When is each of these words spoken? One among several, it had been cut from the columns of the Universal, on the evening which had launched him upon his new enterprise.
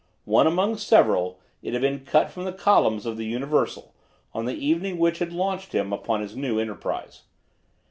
One 0.25 0.47
among 0.47 0.77
several, 0.77 1.39
it 1.61 1.73
had 1.73 1.83
been 1.83 1.99
cut 2.03 2.31
from 2.31 2.45
the 2.45 2.51
columns 2.53 3.05
of 3.05 3.17
the 3.17 3.25
Universal, 3.27 3.93
on 4.33 4.45
the 4.45 4.55
evening 4.55 4.97
which 4.97 5.19
had 5.19 5.31
launched 5.31 5.73
him 5.73 5.93
upon 5.93 6.21
his 6.21 6.35
new 6.35 6.59
enterprise. 6.59 7.25